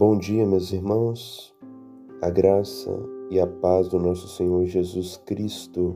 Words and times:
Bom 0.00 0.16
dia, 0.16 0.46
meus 0.46 0.72
irmãos. 0.72 1.54
A 2.22 2.30
graça 2.30 2.90
e 3.28 3.38
a 3.38 3.46
paz 3.46 3.86
do 3.88 3.98
nosso 3.98 4.28
Senhor 4.28 4.64
Jesus 4.64 5.18
Cristo. 5.26 5.94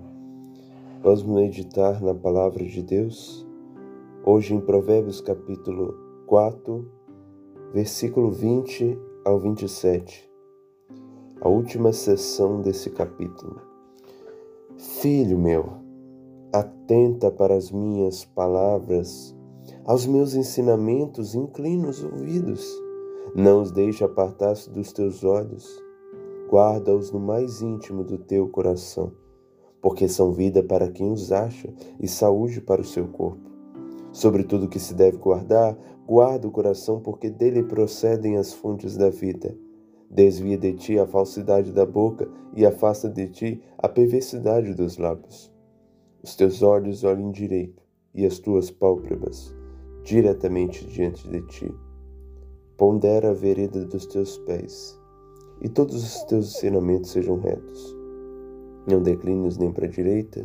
Vamos 1.03 1.23
meditar 1.23 2.03
na 2.03 2.14
palavra 2.14 2.62
de 2.67 2.82
Deus. 2.82 3.46
Hoje 4.22 4.54
em 4.54 4.61
Provérbios 4.61 5.22
capítulo 5.22 5.95
4, 6.27 6.86
versículo 7.72 8.30
20 8.30 8.95
ao 9.25 9.40
27. 9.40 10.30
A 11.41 11.48
última 11.48 11.91
sessão 11.91 12.61
desse 12.61 12.91
capítulo. 12.91 13.59
Filho 14.77 15.39
meu, 15.39 15.79
atenta 16.52 17.30
para 17.30 17.55
as 17.55 17.71
minhas 17.71 18.23
palavras, 18.23 19.34
aos 19.86 20.05
meus 20.05 20.35
ensinamentos, 20.35 21.35
inclina 21.35 21.89
os 21.89 22.05
ouvidos 22.05 22.83
não 23.35 23.63
os 23.63 23.71
deixe 23.71 24.05
apartar-se 24.05 24.71
dos 24.71 24.93
teus 24.93 25.25
olhos. 25.25 25.83
Guarda-os 26.49 27.11
no 27.11 27.19
mais 27.19 27.63
íntimo 27.63 28.05
do 28.05 28.19
teu 28.19 28.49
coração, 28.49 29.13
porque 29.81 30.09
são 30.09 30.33
vida 30.33 30.63
para 30.63 30.91
quem 30.91 31.11
os 31.13 31.33
acha 31.33 31.73
e 32.00 32.06
saúde 32.06 32.61
para 32.61 32.81
o 32.81 32.84
seu 32.84 33.06
corpo. 33.09 33.50
Sobre 34.12 34.45
tudo 34.45 34.69
que 34.69 34.78
se 34.78 34.95
deve 34.95 35.17
guardar, 35.17 35.77
guarda 36.06 36.47
o 36.47 36.50
coração, 36.50 37.00
porque 37.00 37.28
dele 37.28 37.62
procedem 37.62 38.37
as 38.37 38.53
fontes 38.53 38.97
da 38.97 39.11
vida. 39.11 39.56
Desvia 40.09 40.56
de 40.56 40.75
ti 40.75 40.98
a 40.98 41.06
falsidade 41.06 41.72
da 41.72 41.84
boca 41.84 42.28
e 42.55 42.64
afasta 42.64 43.09
de 43.09 43.28
ti 43.28 43.62
a 43.78 43.89
perversidade 43.89 44.75
dos 44.75 44.97
lábios. 44.97 45.53
Os 46.22 46.36
teus 46.36 46.62
olhos 46.62 47.03
olhem 47.03 47.33
direito 47.33 47.83
e 48.14 48.25
as 48.25 48.39
tuas 48.39 48.70
pálpebras 48.70 49.53
diretamente 50.05 50.86
diante 50.86 51.27
de 51.28 51.41
ti 51.47 51.75
Pondera 52.77 53.30
a 53.30 53.33
vereda 53.33 53.84
dos 53.84 54.05
teus 54.05 54.36
pés, 54.39 55.00
e 55.61 55.69
todos 55.69 55.94
os 55.94 56.25
teus 56.25 56.56
ensinamentos 56.56 57.12
sejam 57.12 57.39
retos. 57.39 57.97
Não 58.84 59.00
declines 59.00 59.56
nem 59.56 59.70
para 59.70 59.86
a 59.86 59.89
direita, 59.89 60.44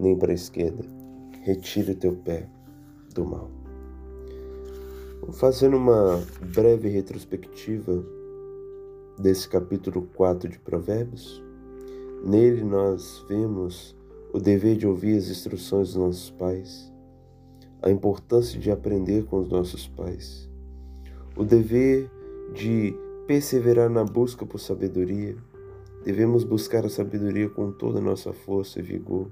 nem 0.00 0.16
para 0.16 0.32
a 0.32 0.34
esquerda. 0.34 0.82
Retire 1.42 1.92
o 1.92 1.94
teu 1.94 2.16
pé 2.16 2.48
do 3.14 3.22
mal. 3.26 3.50
Fazendo 5.32 5.76
uma 5.76 6.22
breve 6.54 6.88
retrospectiva 6.88 8.02
desse 9.18 9.46
capítulo 9.46 10.08
4 10.14 10.48
de 10.48 10.58
Provérbios, 10.58 11.44
nele 12.24 12.64
nós 12.64 13.22
vemos 13.28 13.94
o 14.32 14.38
dever 14.38 14.74
de 14.78 14.86
ouvir 14.86 15.18
as 15.18 15.28
instruções 15.28 15.88
dos 15.88 15.96
nossos 15.96 16.30
pais, 16.30 16.90
a 17.82 17.90
importância 17.90 18.58
de 18.58 18.70
aprender 18.70 19.26
com 19.26 19.38
os 19.38 19.50
nossos 19.50 19.86
pais 19.86 20.47
o 21.38 21.44
dever 21.44 22.10
de 22.52 22.92
perseverar 23.24 23.88
na 23.88 24.02
busca 24.02 24.44
por 24.44 24.58
sabedoria. 24.58 25.36
Devemos 26.04 26.42
buscar 26.42 26.84
a 26.84 26.88
sabedoria 26.88 27.48
com 27.48 27.70
toda 27.70 28.00
a 28.00 28.02
nossa 28.02 28.32
força 28.32 28.80
e 28.80 28.82
vigor. 28.82 29.30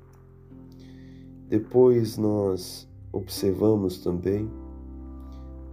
Depois 1.49 2.17
nós 2.17 2.89
observamos 3.13 3.99
também 3.99 4.49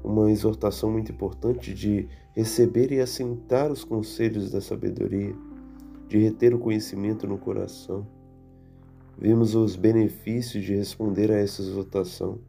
uma 0.03 0.31
exortação 0.31 0.91
muito 0.91 1.11
importante 1.11 1.71
de 1.71 2.09
receber 2.33 2.91
e 2.91 2.99
assentar 2.99 3.71
os 3.71 3.83
conselhos 3.83 4.51
da 4.51 4.59
sabedoria, 4.59 5.35
de 6.07 6.17
reter 6.17 6.55
o 6.55 6.59
conhecimento 6.59 7.27
no 7.27 7.37
coração. 7.37 8.07
Vimos 9.19 9.53
os 9.53 9.75
benefícios 9.75 10.63
de 10.63 10.75
responder 10.75 11.31
a 11.31 11.37
essa 11.37 11.61
exortação 11.61 12.39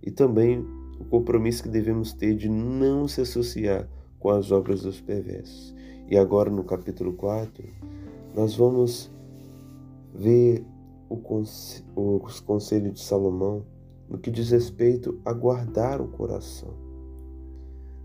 e 0.00 0.12
também 0.12 0.64
o 0.98 1.04
compromisso 1.04 1.62
que 1.62 1.68
devemos 1.68 2.12
ter 2.12 2.34
de 2.34 2.48
não 2.48 3.06
se 3.08 3.20
associar 3.20 3.88
com 4.18 4.30
as 4.30 4.50
obras 4.50 4.82
dos 4.82 5.00
perversos. 5.00 5.74
E 6.08 6.16
agora 6.16 6.50
no 6.50 6.64
capítulo 6.64 7.12
4, 7.14 7.64
nós 8.34 8.54
vamos 8.54 9.10
ver 10.14 10.64
conselho, 11.24 11.86
os 11.96 12.40
conselhos 12.40 12.92
de 12.92 13.00
Salomão 13.00 13.64
no 14.08 14.18
que 14.18 14.30
diz 14.30 14.50
respeito 14.50 15.18
a 15.24 15.32
guardar 15.32 16.00
o 16.00 16.08
coração. 16.08 16.74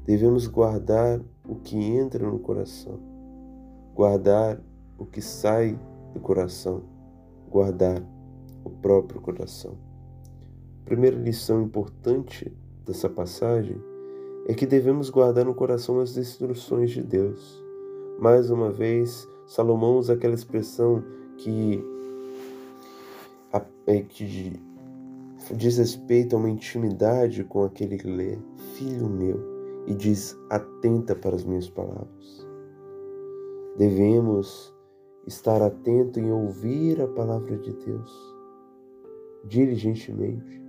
Devemos 0.05 0.47
guardar 0.47 1.21
o 1.47 1.55
que 1.55 1.77
entra 1.77 2.25
no 2.25 2.39
coração, 2.39 2.99
guardar 3.93 4.59
o 4.97 5.05
que 5.05 5.21
sai 5.21 5.77
do 6.13 6.19
coração, 6.19 6.83
guardar 7.49 8.01
o 8.63 8.69
próprio 8.69 9.21
coração. 9.21 9.77
Primeira 10.85 11.17
lição 11.17 11.61
importante 11.61 12.51
dessa 12.89 13.07
passagem 13.07 13.79
é 14.47 14.53
que 14.53 14.65
devemos 14.65 15.09
guardar 15.11 15.45
no 15.45 15.53
coração 15.53 15.99
as 15.99 16.17
instruções 16.17 16.89
de 16.89 17.03
Deus. 17.03 17.63
Mais 18.19 18.49
uma 18.49 18.71
vez, 18.71 19.27
Salomão 19.45 19.97
usa 19.97 20.13
aquela 20.13 20.33
expressão 20.33 21.03
que, 21.37 21.83
é, 23.85 24.01
que 24.01 24.59
diz 25.55 25.77
respeito 25.77 26.35
a 26.35 26.39
uma 26.39 26.49
intimidade 26.49 27.43
com 27.43 27.63
aquele 27.63 27.97
que 27.97 28.07
lê, 28.07 28.37
filho 28.73 29.07
meu, 29.07 29.39
e 29.85 29.93
diz: 29.93 30.35
atenta 30.49 31.15
para 31.15 31.35
as 31.35 31.45
minhas 31.45 31.69
palavras. 31.69 32.47
Devemos 33.77 34.73
estar 35.27 35.61
atento 35.61 36.19
em 36.19 36.31
ouvir 36.31 36.99
a 37.01 37.07
palavra 37.07 37.55
de 37.55 37.71
Deus 37.71 38.39
diligentemente 39.45 40.68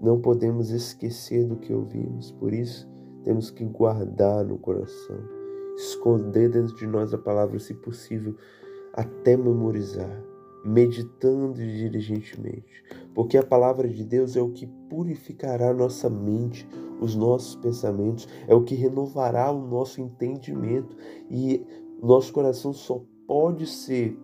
não 0.00 0.20
podemos 0.20 0.70
esquecer 0.70 1.46
do 1.46 1.56
que 1.56 1.72
ouvimos, 1.72 2.30
por 2.32 2.52
isso 2.52 2.88
temos 3.22 3.50
que 3.50 3.64
guardar 3.64 4.44
no 4.44 4.58
coração, 4.58 5.18
esconder 5.76 6.50
dentro 6.50 6.76
de 6.76 6.86
nós 6.86 7.14
a 7.14 7.18
palavra, 7.18 7.58
se 7.58 7.74
possível, 7.74 8.36
até 8.92 9.36
memorizar, 9.36 10.22
meditando 10.64 11.54
diligentemente, 11.54 12.84
porque 13.14 13.36
a 13.36 13.42
palavra 13.42 13.88
de 13.88 14.04
Deus 14.04 14.36
é 14.36 14.42
o 14.42 14.50
que 14.50 14.66
purificará 14.88 15.72
nossa 15.72 16.08
mente, 16.08 16.68
os 17.00 17.14
nossos 17.14 17.56
pensamentos, 17.56 18.28
é 18.46 18.54
o 18.54 18.62
que 18.62 18.74
renovará 18.74 19.50
o 19.50 19.66
nosso 19.66 20.00
entendimento 20.00 20.96
e 21.30 21.66
nosso 22.02 22.32
coração 22.32 22.72
só 22.72 23.02
pode 23.26 23.66
ser 23.66 24.18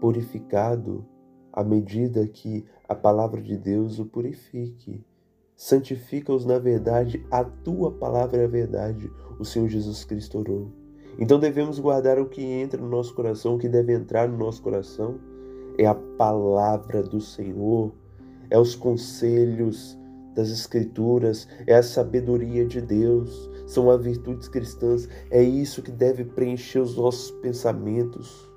purificado 0.00 1.06
à 1.54 1.64
medida 1.64 2.26
que 2.26 2.66
a 2.88 2.94
palavra 2.94 3.40
de 3.40 3.56
Deus 3.56 3.98
o 3.98 4.04
purifique. 4.04 5.02
Santifica-os 5.56 6.44
na 6.44 6.58
verdade, 6.58 7.24
a 7.30 7.44
tua 7.44 7.90
palavra 7.90 8.42
é 8.42 8.44
a 8.44 8.48
verdade, 8.48 9.10
o 9.38 9.44
Senhor 9.44 9.68
Jesus 9.68 10.04
Cristo 10.04 10.38
orou. 10.38 10.72
Então 11.18 11.38
devemos 11.38 11.78
guardar 11.78 12.18
o 12.18 12.28
que 12.28 12.42
entra 12.42 12.80
no 12.80 12.88
nosso 12.88 13.14
coração, 13.14 13.54
o 13.54 13.58
que 13.58 13.68
deve 13.68 13.94
entrar 13.94 14.28
no 14.28 14.36
nosso 14.36 14.60
coração 14.60 15.18
é 15.78 15.86
a 15.86 15.94
palavra 15.94 17.02
do 17.02 17.20
Senhor, 17.20 17.92
é 18.50 18.58
os 18.58 18.74
conselhos 18.74 19.98
das 20.34 20.50
Escrituras, 20.50 21.48
é 21.66 21.74
a 21.74 21.82
sabedoria 21.82 22.66
de 22.66 22.80
Deus, 22.80 23.50
são 23.66 23.90
as 23.90 24.02
virtudes 24.02 24.48
cristãs, 24.48 25.08
é 25.30 25.42
isso 25.42 25.82
que 25.82 25.90
deve 25.90 26.24
preencher 26.24 26.80
os 26.80 26.96
nossos 26.96 27.30
pensamentos. 27.30 28.50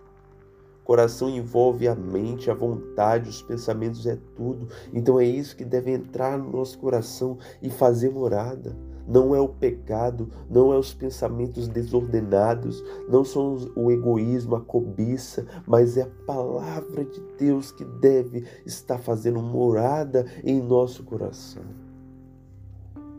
Coração 0.87 1.29
envolve 1.29 1.85
a 1.85 1.93
mente, 1.93 2.49
a 2.49 2.53
vontade, 2.53 3.29
os 3.29 3.41
pensamentos, 3.41 4.05
é 4.05 4.17
tudo. 4.37 4.69
Então 4.93 5.19
é 5.19 5.25
isso 5.25 5.53
que 5.53 5.65
deve 5.65 5.91
entrar 5.91 6.37
no 6.37 6.49
nosso 6.49 6.79
coração 6.79 7.37
e 7.61 7.69
fazer 7.69 8.09
morada. 8.09 8.73
Não 9.05 9.35
é 9.35 9.41
o 9.41 9.49
pecado, 9.49 10.29
não 10.49 10.71
é 10.71 10.77
os 10.77 10.93
pensamentos 10.93 11.67
desordenados, 11.67 12.81
não 13.09 13.25
são 13.25 13.57
o 13.75 13.91
egoísmo, 13.91 14.55
a 14.55 14.61
cobiça, 14.61 15.45
mas 15.67 15.97
é 15.97 16.03
a 16.03 16.25
palavra 16.25 17.03
de 17.03 17.19
Deus 17.37 17.69
que 17.69 17.83
deve 17.83 18.45
estar 18.65 18.97
fazendo 18.97 19.41
morada 19.41 20.25
em 20.41 20.61
nosso 20.61 21.03
coração. 21.03 21.63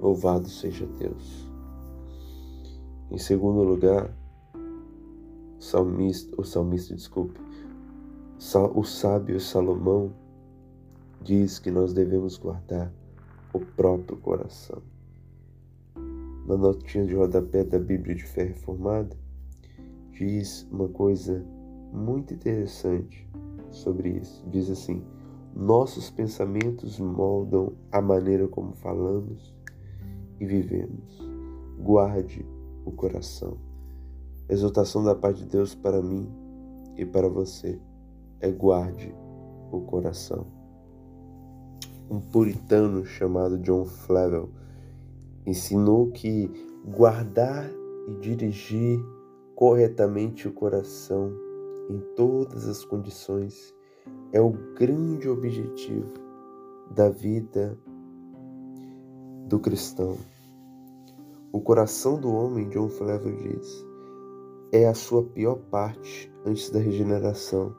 Louvado 0.01 0.49
seja 0.49 0.87
Deus. 0.99 1.47
Em 3.11 3.19
segundo 3.19 3.63
lugar, 3.63 4.11
o 4.55 5.63
salmista, 5.63 6.41
o 6.41 6.45
salmista, 6.45 6.95
desculpe, 6.95 7.48
o 8.73 8.85
sábio 8.85 9.41
Salomão 9.41 10.13
diz 11.21 11.59
que 11.59 11.73
nós 11.73 11.93
devemos 11.93 12.39
guardar 12.39 12.93
o 13.53 13.59
próprio 13.59 14.17
coração. 14.19 14.81
Na 16.47 16.57
notinha 16.57 17.05
de 17.05 17.17
rodapé 17.17 17.65
da 17.65 17.81
Bíblia 17.81 18.15
de 18.15 18.23
Fé 18.23 18.45
Reformada, 18.45 19.17
diz 20.13 20.67
uma 20.71 20.89
coisa 20.89 21.45
muito 21.93 22.33
interessante 22.33 23.29
sobre 23.71 24.11
isso. 24.11 24.49
Diz 24.49 24.71
assim: 24.71 25.05
Nossos 25.55 26.09
pensamentos 26.09 27.01
moldam 27.01 27.73
a 27.91 28.01
maneira 28.01 28.47
como 28.47 28.73
falamos 28.77 29.53
e 30.39 30.47
vivemos. 30.47 31.19
Guarde 31.81 32.47
o 32.85 32.93
coração. 32.93 33.59
Exaltação 34.49 35.03
da 35.03 35.15
paz 35.15 35.37
de 35.37 35.45
Deus 35.45 35.75
para 35.75 36.01
mim 36.01 36.27
e 36.97 37.05
para 37.05 37.29
você 37.29 37.79
é 38.41 38.51
guarde 38.51 39.15
o 39.73 39.81
coração. 39.83 40.47
Um 42.11 42.21
puritano 42.21 43.05
chamado 43.05 43.59
John 43.59 43.85
Flavel 43.85 44.51
ensinou 45.47 46.11
que 46.11 46.51
guardar 46.85 47.69
e 48.09 48.15
dirigir 48.21 48.99
corretamente 49.55 50.49
o 50.49 50.53
coração 50.53 51.33
em 51.91 51.99
todas 52.15 52.67
as 52.67 52.85
condições 52.85 53.75
é 54.33 54.41
o 54.41 54.51
grande 54.51 55.29
objetivo 55.29 56.13
da 56.91 57.09
vida 57.09 57.79
do 59.47 59.59
cristão. 59.59 60.17
O 61.51 61.61
coração 61.61 62.21
do 62.21 62.31
homem, 62.33 62.69
John 62.69 62.89
Flavel 62.89 63.35
diz, 63.37 63.87
é 64.71 64.87
a 64.87 64.95
sua 64.95 65.23
pior 65.25 65.57
parte 65.71 66.31
antes 66.45 66.71
da 66.71 66.79
regeneração 66.79 67.75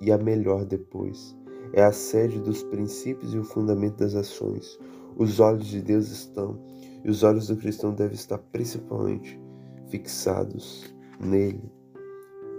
e 0.00 0.12
a 0.12 0.18
melhor 0.18 0.64
depois. 0.64 1.36
É 1.72 1.82
a 1.82 1.92
sede 1.92 2.40
dos 2.40 2.62
princípios 2.62 3.34
e 3.34 3.38
o 3.38 3.44
fundamento 3.44 3.98
das 3.98 4.14
ações. 4.14 4.78
Os 5.16 5.40
olhos 5.40 5.66
de 5.66 5.82
Deus 5.82 6.08
estão, 6.10 6.58
e 7.04 7.10
os 7.10 7.22
olhos 7.22 7.48
do 7.48 7.56
cristão 7.56 7.92
devem 7.92 8.14
estar 8.14 8.38
principalmente 8.38 9.40
fixados 9.88 10.94
nele. 11.20 11.70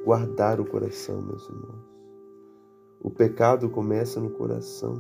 Guardar 0.06 0.60
o 0.60 0.66
coração, 0.66 1.22
meus 1.22 1.44
irmãos. 1.48 1.90
O 3.02 3.10
pecado 3.10 3.70
começa 3.70 4.20
no 4.20 4.30
coração 4.32 4.94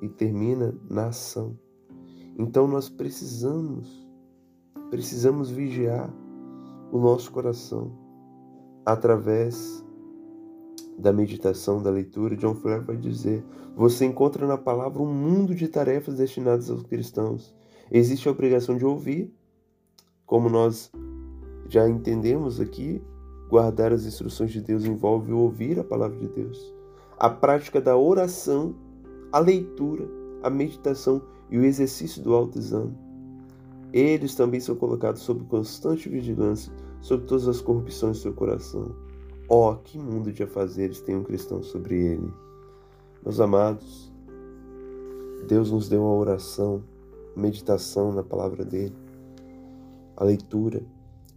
e 0.00 0.08
termina 0.08 0.74
na 0.88 1.08
ação. 1.08 1.58
Então 2.38 2.66
nós 2.66 2.88
precisamos, 2.88 4.08
precisamos 4.90 5.50
vigiar 5.50 6.12
o 6.90 6.98
nosso 6.98 7.30
coração 7.30 7.92
através 8.84 9.84
da 10.98 11.12
meditação, 11.12 11.82
da 11.82 11.90
leitura, 11.90 12.36
John 12.36 12.54
Flair 12.54 12.82
vai 12.82 12.96
dizer: 12.96 13.44
você 13.76 14.04
encontra 14.04 14.46
na 14.46 14.56
palavra 14.56 15.02
um 15.02 15.12
mundo 15.12 15.54
de 15.54 15.68
tarefas 15.68 16.16
destinadas 16.16 16.70
aos 16.70 16.82
cristãos. 16.82 17.54
Existe 17.90 18.28
a 18.28 18.32
obrigação 18.32 18.76
de 18.76 18.84
ouvir, 18.84 19.32
como 20.26 20.48
nós 20.48 20.90
já 21.68 21.88
entendemos 21.88 22.60
aqui, 22.60 23.02
guardar 23.48 23.92
as 23.92 24.04
instruções 24.06 24.50
de 24.50 24.60
Deus 24.60 24.84
envolve 24.84 25.32
ouvir 25.32 25.78
a 25.78 25.84
palavra 25.84 26.16
de 26.18 26.28
Deus. 26.28 26.74
A 27.18 27.28
prática 27.28 27.80
da 27.80 27.96
oração, 27.96 28.74
a 29.32 29.38
leitura, 29.38 30.08
a 30.42 30.50
meditação 30.50 31.22
e 31.50 31.58
o 31.58 31.64
exercício 31.64 32.22
do 32.22 32.34
autoexame. 32.34 32.96
Eles 33.92 34.34
também 34.34 34.58
são 34.60 34.74
colocados 34.74 35.22
sob 35.22 35.44
constante 35.44 36.08
vigilância 36.08 36.72
sobre 37.00 37.26
todas 37.26 37.46
as 37.46 37.60
corrupções 37.60 38.16
do 38.16 38.22
seu 38.22 38.32
coração. 38.32 38.94
Oh, 39.46 39.74
que 39.74 39.98
mundo 39.98 40.32
de 40.32 40.42
afazeres 40.42 41.02
tem 41.02 41.14
um 41.14 41.22
cristão 41.22 41.62
sobre 41.62 42.02
ele. 42.02 42.32
Meus 43.22 43.40
amados, 43.40 44.10
Deus 45.46 45.70
nos 45.70 45.86
deu 45.86 46.02
a 46.02 46.14
oração, 46.14 46.82
a 47.36 47.38
meditação 47.38 48.10
na 48.10 48.22
palavra 48.22 48.64
dele, 48.64 48.96
a 50.16 50.24
leitura, 50.24 50.82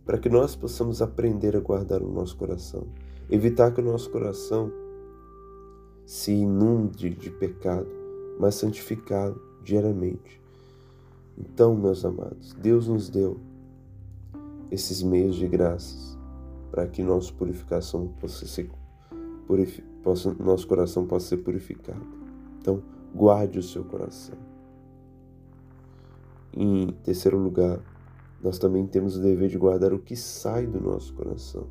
para 0.06 0.18
que 0.18 0.30
nós 0.30 0.56
possamos 0.56 1.01
aprender 1.01 1.57
a 1.57 1.59
guardar 1.59 2.01
o 2.01 2.09
nosso 2.09 2.38
coração, 2.38 2.88
evitar 3.30 3.74
que 3.74 3.81
o 3.81 3.86
nosso 3.86 4.10
coração 4.10 4.71
se 6.06 6.31
inunde 6.31 7.10
de 7.10 7.30
pecado, 7.30 7.89
mas 8.39 8.56
santificado 8.56 9.42
diariamente. 9.65 10.42
Então, 11.38 11.75
meus 11.75 12.06
amados, 12.06 12.53
Deus 12.53 12.88
nos 12.88 13.10
deu 13.10 13.38
esses 14.71 15.03
meios 15.03 15.36
de 15.36 15.45
graças 15.45 16.17
para 16.77 16.88
que 16.88 17.01
nossa 17.01 17.33
purificação 17.33 18.07
possa 18.19 18.45
ser 18.45 18.69
purifi, 19.47 19.81
possa, 20.03 20.31
nosso 20.35 20.68
coração 20.68 21.07
possa 21.07 21.29
ser 21.29 21.38
purificado. 21.38 22.06
Então, 22.62 22.83
guarde 23.15 23.57
o 23.57 23.63
seu 23.63 23.83
coração. 23.83 24.35
Em 26.53 26.91
terceiro 27.03 27.39
lugar, 27.39 27.79
nós 28.44 28.59
também 28.59 28.85
temos 28.85 29.18
o 29.18 29.24
dever 29.24 29.50
de 29.50 29.57
guardar 29.57 29.91
o 29.91 29.97
que 29.97 30.15
sai 30.15 30.68
do 30.68 30.79
nosso 30.79 31.15
coração. 31.15 31.65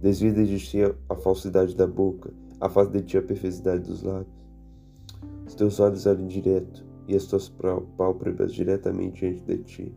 Desvia 0.00 0.32
de 0.32 0.58
ti 0.58 0.78
a 1.06 1.14
falsidade 1.14 1.76
da 1.76 1.86
boca, 1.86 2.32
afasta 2.58 2.98
de 2.98 3.04
ti 3.04 3.18
a 3.18 3.22
perversidade 3.22 3.86
dos 3.86 4.02
lábios. 4.02 4.48
Os 5.46 5.54
teus 5.54 5.78
olhos 5.80 6.06
olhem 6.06 6.26
direto 6.26 6.82
e 7.06 7.14
as 7.14 7.26
tuas 7.26 7.52
pálpebras 7.98 8.54
diretamente 8.54 9.20
diante 9.20 9.42
de 9.42 9.58
ti. 9.64 9.94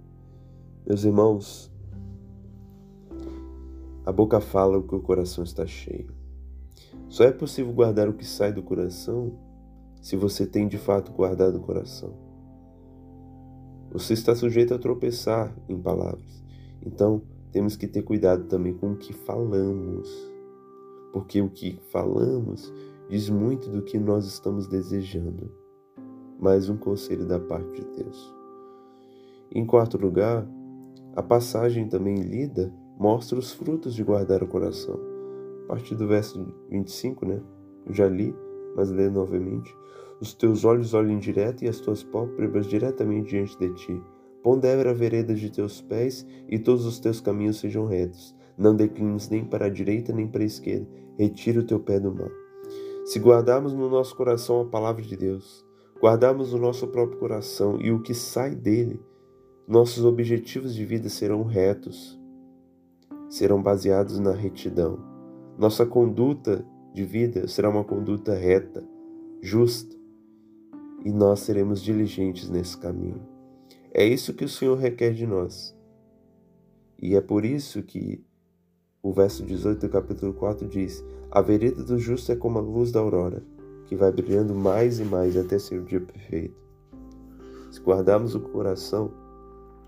Meus 0.85 1.05
irmãos, 1.05 1.70
a 4.11 4.13
boca 4.13 4.41
fala 4.41 4.77
o 4.77 4.83
que 4.83 4.93
o 4.93 4.99
coração 4.99 5.41
está 5.41 5.65
cheio. 5.65 6.13
Só 7.07 7.23
é 7.23 7.31
possível 7.31 7.71
guardar 7.71 8.09
o 8.09 8.13
que 8.13 8.25
sai 8.25 8.51
do 8.51 8.61
coração 8.61 9.39
se 10.01 10.17
você 10.17 10.45
tem 10.45 10.67
de 10.67 10.77
fato 10.77 11.13
guardado 11.13 11.57
o 11.59 11.61
coração. 11.61 12.13
Você 13.89 14.11
está 14.11 14.35
sujeito 14.35 14.73
a 14.73 14.77
tropeçar 14.77 15.55
em 15.69 15.81
palavras. 15.81 16.43
Então, 16.85 17.21
temos 17.53 17.77
que 17.77 17.87
ter 17.87 18.01
cuidado 18.01 18.49
também 18.49 18.73
com 18.73 18.91
o 18.91 18.97
que 18.97 19.13
falamos. 19.13 20.09
Porque 21.13 21.41
o 21.41 21.49
que 21.49 21.79
falamos 21.89 22.69
diz 23.09 23.29
muito 23.29 23.69
do 23.69 23.81
que 23.81 23.97
nós 23.97 24.25
estamos 24.25 24.67
desejando. 24.67 25.49
Mais 26.37 26.67
um 26.67 26.75
conselho 26.75 27.25
da 27.25 27.39
parte 27.39 27.75
de 27.75 28.03
Deus. 28.03 28.35
Em 29.49 29.65
quarto 29.65 29.97
lugar, 29.97 30.45
a 31.15 31.23
passagem 31.23 31.87
também 31.87 32.15
lida 32.15 32.73
mostra 33.01 33.39
os 33.39 33.51
frutos 33.51 33.95
de 33.95 34.03
guardar 34.03 34.43
o 34.43 34.47
coração. 34.47 34.99
A 35.63 35.69
partir 35.69 35.95
do 35.95 36.07
verso 36.07 36.53
25, 36.69 37.25
né? 37.25 37.41
Eu 37.87 37.93
já 37.95 38.07
li, 38.07 38.31
mas 38.75 38.91
leio 38.91 39.09
novamente. 39.09 39.75
Os 40.21 40.35
teus 40.35 40.63
olhos 40.63 40.93
olhem 40.93 41.17
direto 41.17 41.63
e 41.63 41.67
as 41.67 41.79
tuas 41.79 42.03
pálpebras 42.03 42.67
diretamente 42.67 43.31
diante 43.31 43.57
de 43.57 43.73
ti. 43.73 44.03
Pondera 44.43 44.91
a 44.91 44.93
vereda 44.93 45.33
de 45.33 45.49
teus 45.49 45.81
pés 45.81 46.27
e 46.47 46.59
todos 46.59 46.85
os 46.85 46.99
teus 46.99 47.19
caminhos 47.19 47.59
sejam 47.59 47.87
retos. 47.87 48.35
Não 48.55 48.75
declines 48.75 49.29
nem 49.29 49.43
para 49.43 49.65
a 49.65 49.69
direita 49.69 50.13
nem 50.13 50.27
para 50.27 50.43
a 50.43 50.45
esquerda. 50.45 50.87
Retira 51.17 51.61
o 51.61 51.65
teu 51.65 51.79
pé 51.79 51.99
do 51.99 52.13
mal. 52.13 52.29
Se 53.05 53.17
guardarmos 53.17 53.73
no 53.73 53.89
nosso 53.89 54.15
coração 54.15 54.61
a 54.61 54.65
palavra 54.65 55.01
de 55.01 55.17
Deus, 55.17 55.65
guardarmos 55.99 56.53
o 56.53 56.59
nosso 56.59 56.87
próprio 56.87 57.17
coração 57.17 57.81
e 57.81 57.91
o 57.91 57.99
que 57.99 58.13
sai 58.13 58.53
dele, 58.53 59.01
nossos 59.67 60.05
objetivos 60.05 60.75
de 60.75 60.85
vida 60.85 61.09
serão 61.09 61.41
retos, 61.41 62.20
serão 63.31 63.63
baseados 63.63 64.19
na 64.19 64.33
retidão. 64.33 64.99
Nossa 65.57 65.85
conduta 65.85 66.65
de 66.93 67.05
vida 67.05 67.47
será 67.47 67.69
uma 67.69 67.83
conduta 67.83 68.35
reta, 68.35 68.83
justa, 69.41 69.95
e 71.05 71.11
nós 71.11 71.39
seremos 71.39 71.81
diligentes 71.81 72.49
nesse 72.49 72.77
caminho. 72.77 73.25
É 73.93 74.05
isso 74.05 74.33
que 74.33 74.43
o 74.43 74.49
Senhor 74.49 74.77
requer 74.77 75.13
de 75.13 75.25
nós. 75.25 75.73
E 77.01 77.15
é 77.15 77.21
por 77.21 77.45
isso 77.45 77.81
que 77.81 78.21
o 79.01 79.13
verso 79.13 79.43
18 79.45 79.79
do 79.79 79.89
capítulo 79.89 80.33
4 80.33 80.67
diz: 80.67 81.03
A 81.31 81.41
vereda 81.41 81.83
do 81.83 81.97
justo 81.97 82.33
é 82.33 82.35
como 82.35 82.59
a 82.59 82.61
luz 82.61 82.91
da 82.91 82.99
aurora, 82.99 83.41
que 83.87 83.95
vai 83.95 84.11
brilhando 84.11 84.53
mais 84.53 84.99
e 84.99 85.05
mais 85.05 85.37
até 85.37 85.57
ser 85.57 85.79
o 85.79 85.85
dia 85.85 86.01
perfeito. 86.01 86.59
Se 87.71 87.79
guardarmos 87.79 88.35
o 88.35 88.41
coração, 88.41 89.09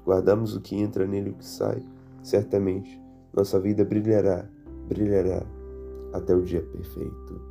guardamos 0.06 0.56
o 0.56 0.62
que 0.62 0.78
entra 0.78 1.06
nele 1.06 1.30
e 1.30 1.34
o 1.34 1.36
que 1.36 1.46
sai, 1.46 1.84
certamente 2.24 3.03
nossa 3.36 3.60
vida 3.60 3.84
brilhará, 3.84 4.48
brilhará 4.88 5.44
até 6.13 6.36
o 6.36 6.42
dia 6.42 6.62
perfeito. 6.62 7.42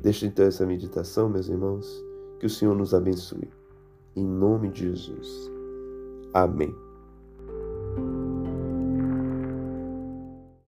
Deixa 0.00 0.26
então 0.26 0.44
essa 0.44 0.66
meditação, 0.66 1.28
meus 1.28 1.48
irmãos 1.48 2.04
que 2.40 2.46
o 2.46 2.50
Senhor 2.50 2.74
nos 2.74 2.92
abençoe. 2.92 3.48
Em 4.16 4.26
nome 4.26 4.68
de 4.68 4.88
Jesus. 4.88 5.50
Amém. 6.34 6.81